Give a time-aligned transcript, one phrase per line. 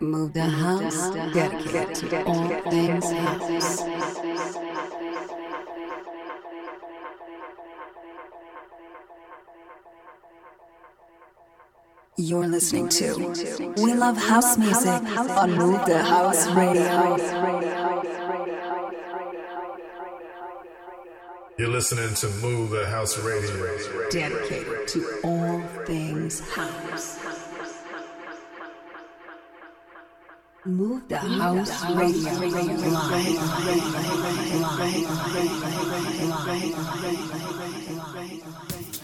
[0.00, 3.82] Move the house, dedicated to all things house.
[12.16, 15.02] You're listening to We Love House Music
[15.36, 17.16] on Move the House Radio.
[21.56, 24.10] You're listening to Move the House Radio.
[24.10, 27.33] Dedicated to all things house.
[30.66, 32.32] Move the house radio
[38.72, 39.03] live.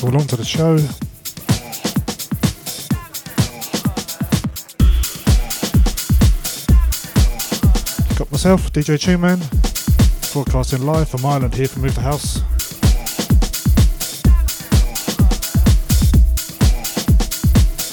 [0.00, 0.76] Yeah, welcome along to the show.
[8.16, 9.40] Got myself, DJ Tuneman,
[10.32, 12.40] broadcasting live from Ireland here from Move the House.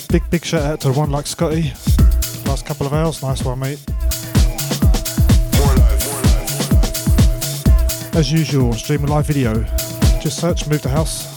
[0.08, 1.74] Big, big shout out to one like Scotty.
[2.46, 3.84] Last couple of hours, nice one, mate.
[8.16, 9.64] As usual, streaming live video,
[10.22, 11.37] just search Move the House.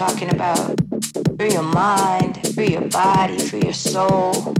[0.00, 0.80] talking about.
[1.38, 4.54] Free your mind, free your body, free your soul.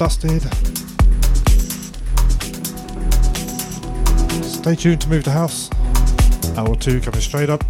[0.00, 0.40] Dusted.
[4.42, 5.68] Stay tuned to Move the House.
[6.56, 7.62] Hour two coming straight up.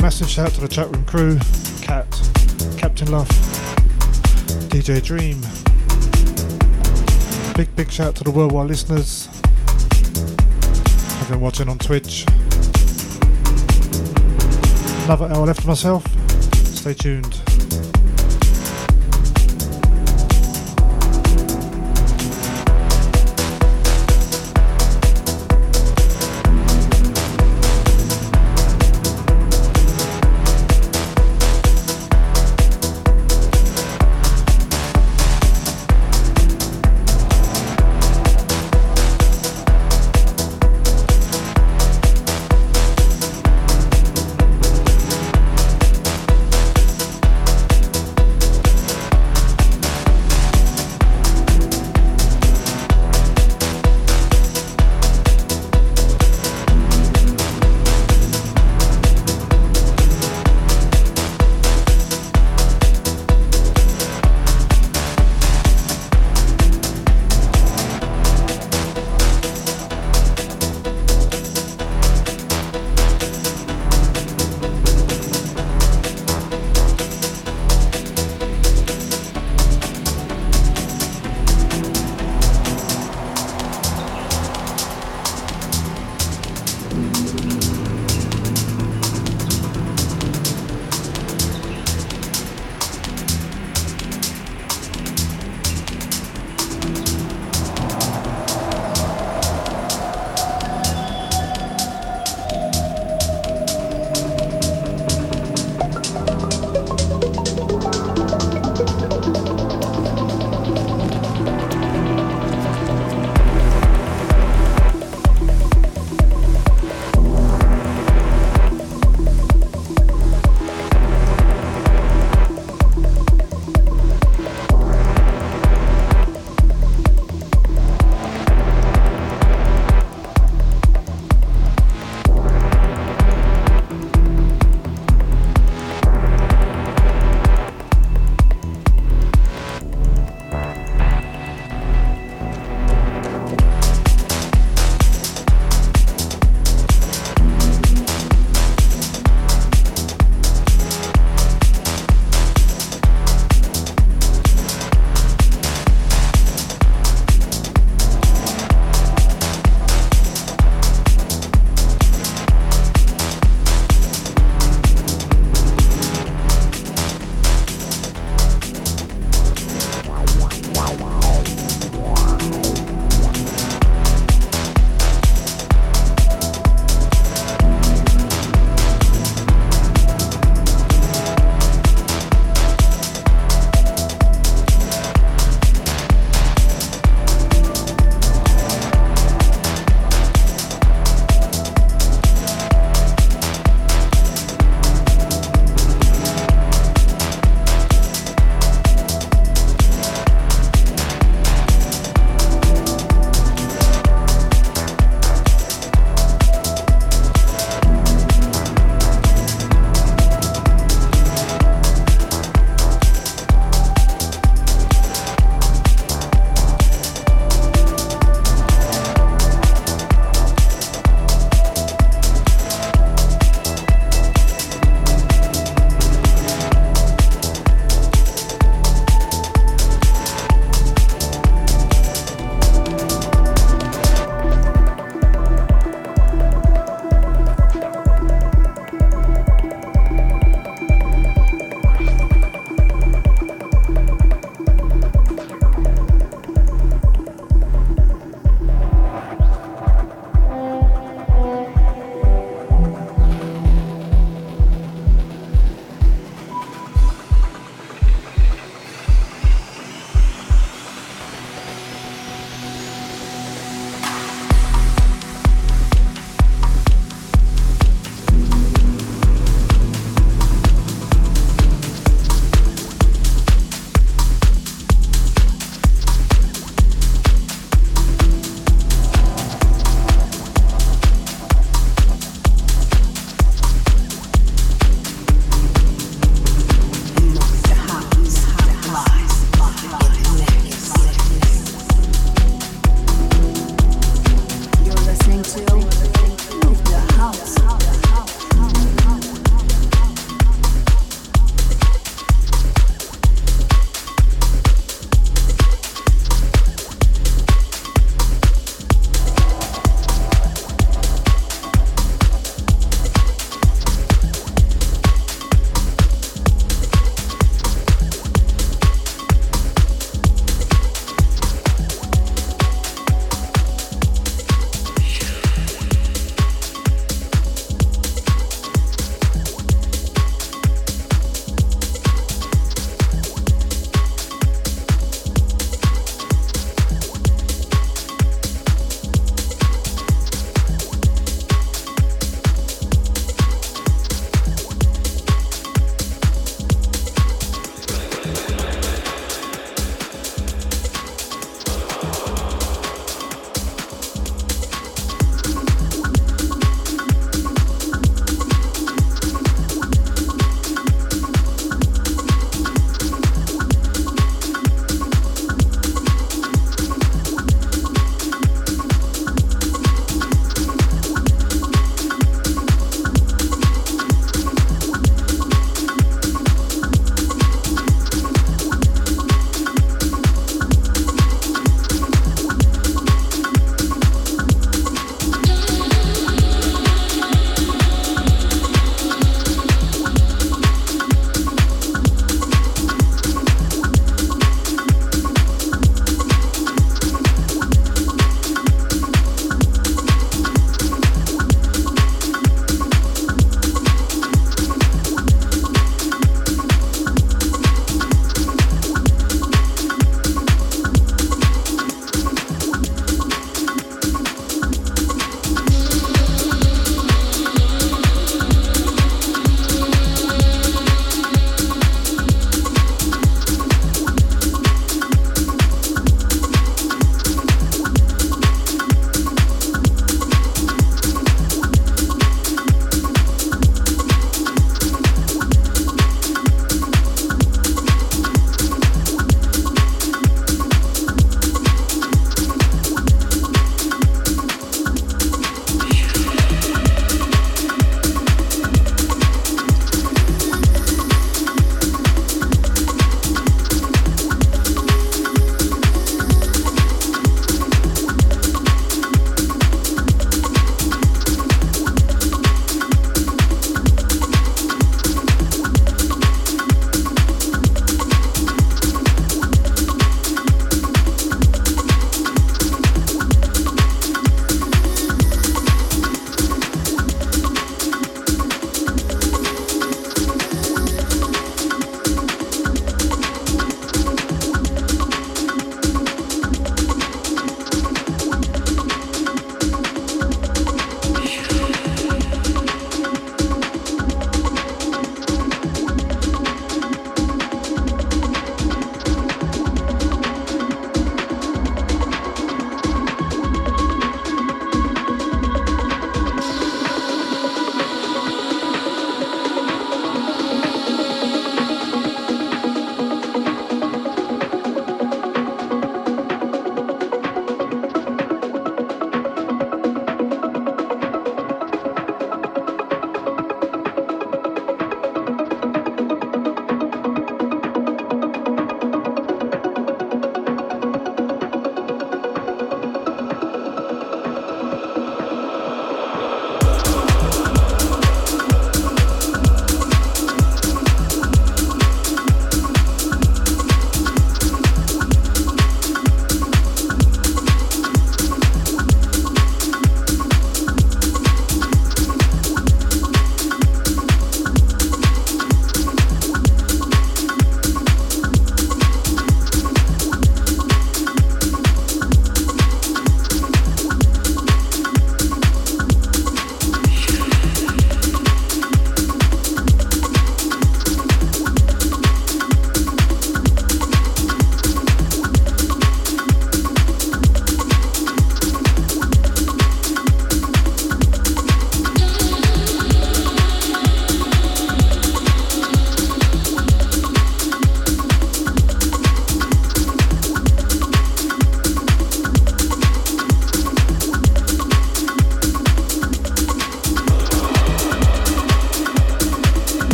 [0.00, 1.38] Massive shout out to the chat room crew,
[1.82, 2.08] Cat,
[2.78, 3.28] Captain Love,
[4.70, 5.42] DJ Dream.
[7.54, 9.28] Big, big shout out to the worldwide listeners.
[11.20, 12.24] I've been watching on Twitch.
[15.04, 16.21] Another hour left myself.
[16.82, 17.51] Stay tuned.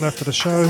[0.00, 0.66] left of the show.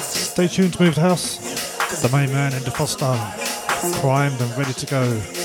[0.00, 1.38] Stay tuned to Move the House.
[2.02, 3.18] The main man Andy Foster,
[4.00, 5.43] primed and ready to go.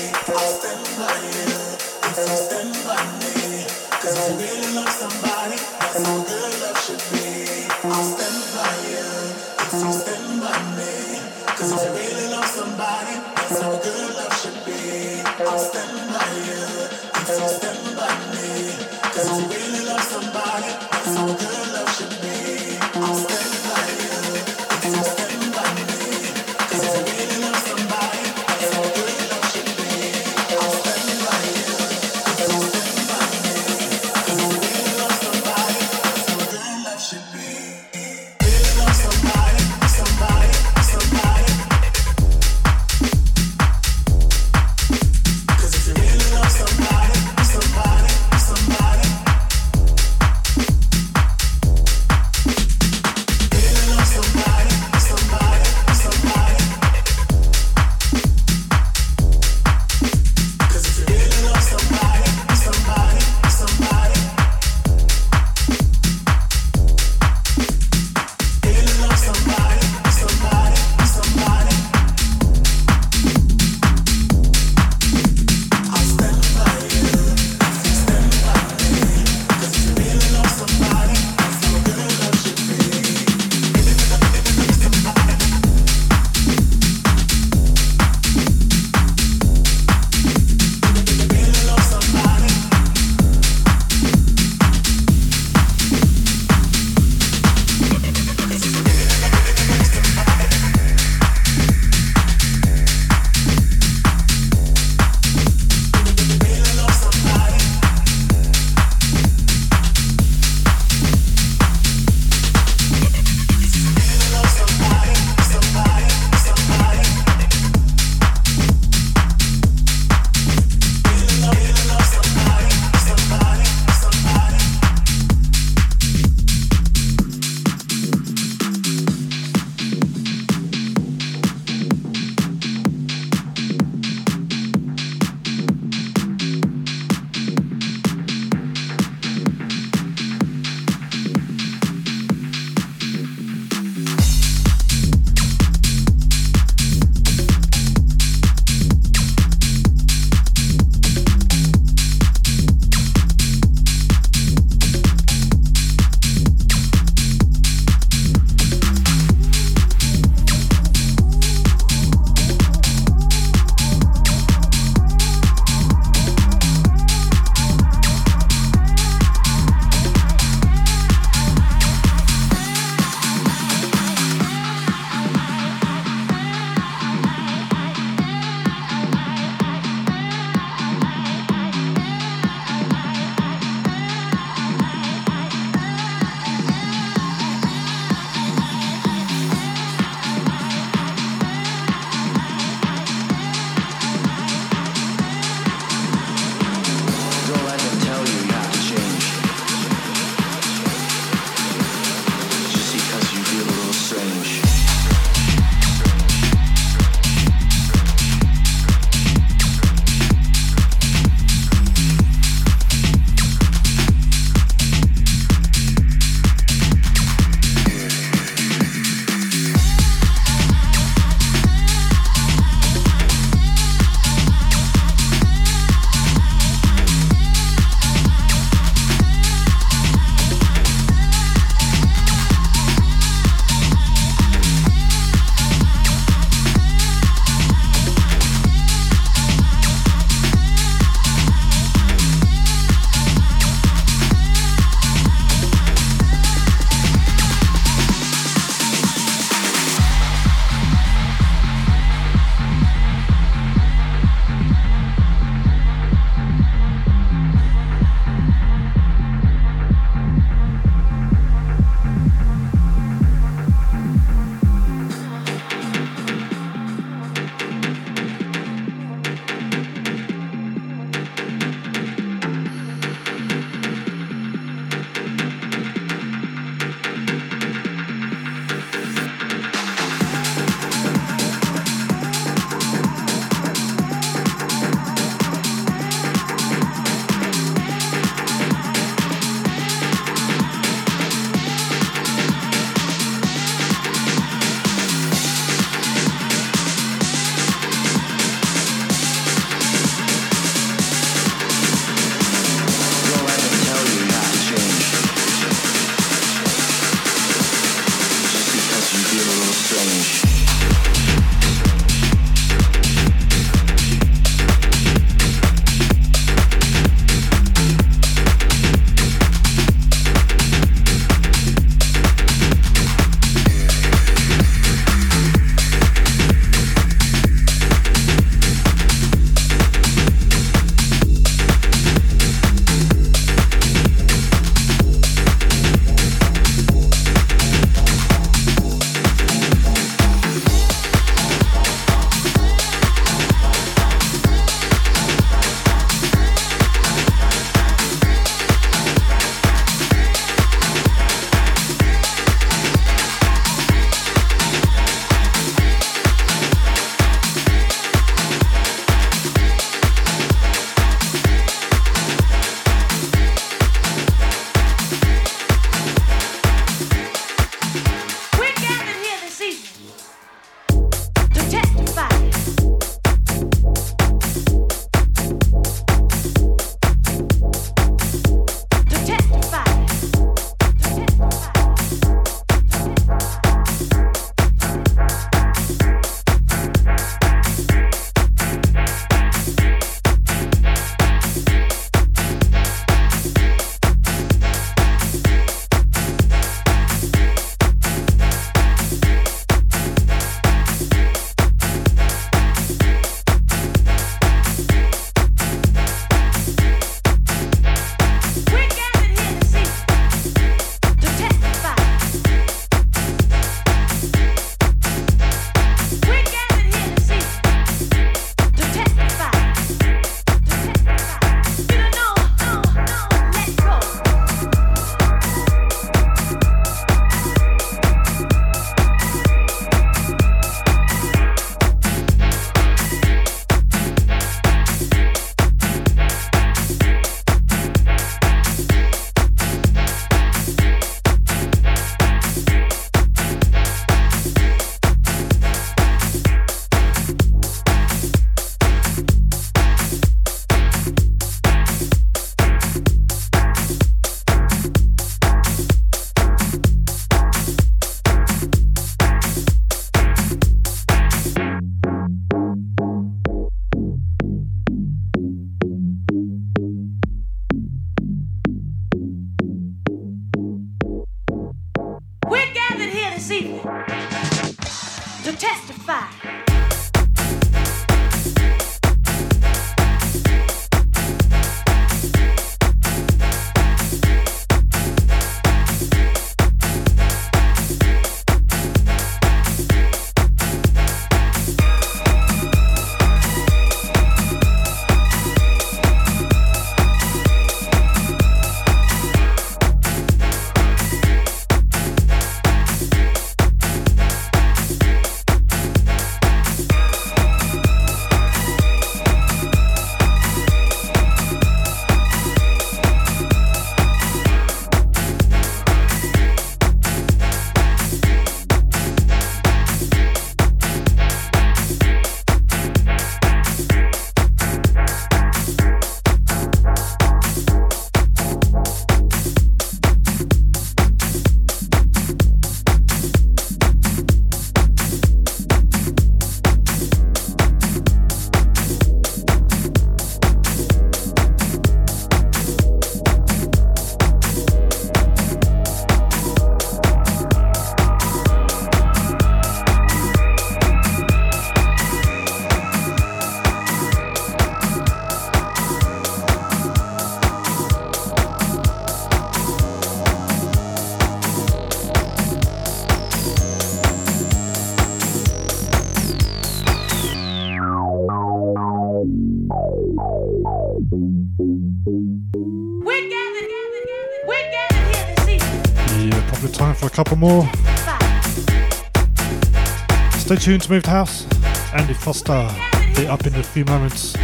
[580.60, 581.46] To Move the House.
[581.94, 582.68] Andy Foster,
[583.16, 584.34] be up in a few moments.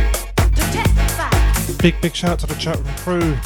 [1.78, 3.36] Big, big shout to the chat room crew.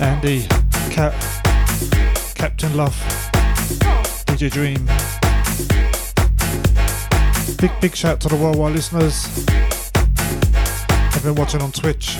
[0.00, 0.46] Andy,
[0.88, 1.12] Cat,
[2.36, 2.94] Captain Love,
[4.26, 4.86] DJ Dream.
[7.56, 9.26] Big, big shout to the worldwide listeners.
[10.88, 12.18] I've been watching on Twitch.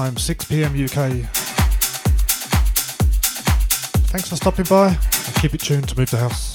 [0.00, 1.28] Time, 6 pm UK.
[4.08, 6.49] Thanks for stopping by and keep it tuned to Move the House.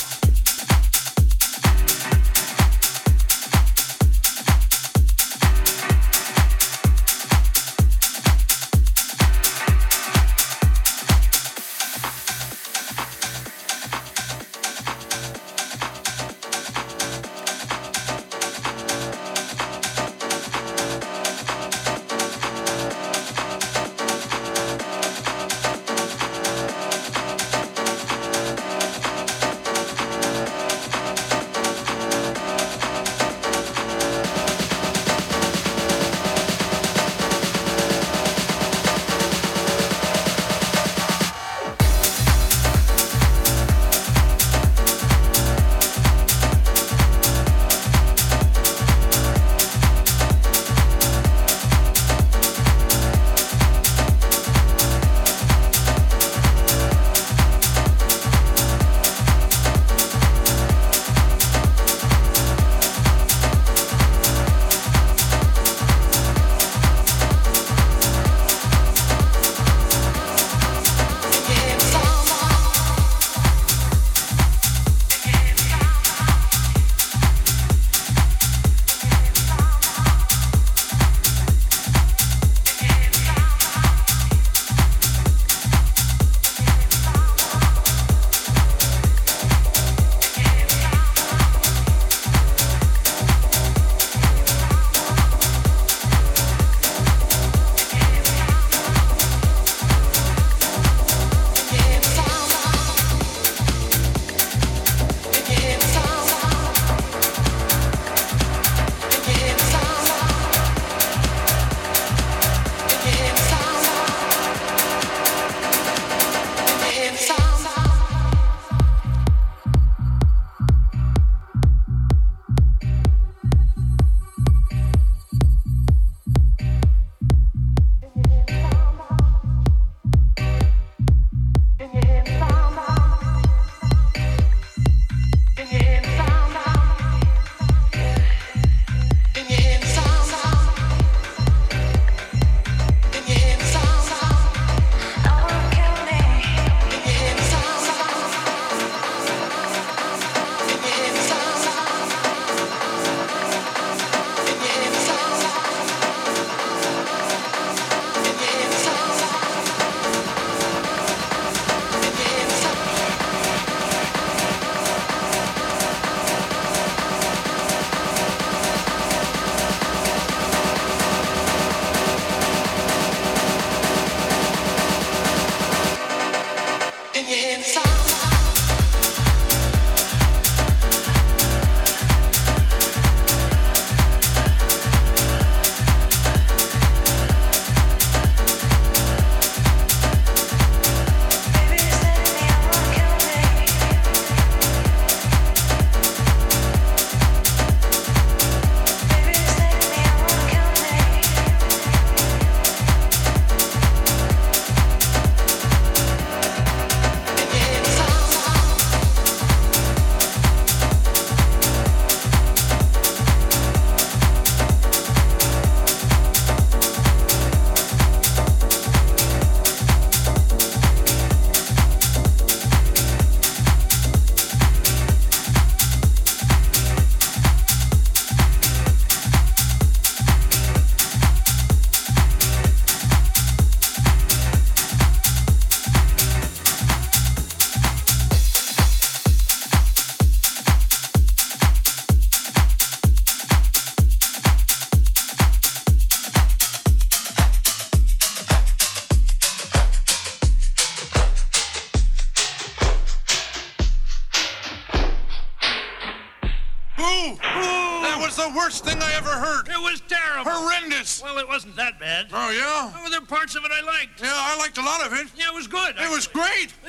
[261.36, 261.48] Of it.
[261.48, 262.28] Wasn't that bad.
[262.34, 264.22] Oh, yeah, Oh, there were parts of it I liked.
[264.22, 265.96] Yeah, I liked a lot of It Yeah, it was good.
[266.00, 266.28] It bravo!
[266.28, 266.74] More!
[266.84, 266.85] More!